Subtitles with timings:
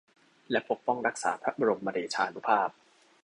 [0.51, 2.69] และปกป้องรักษาพระบรมเดชานุภาพ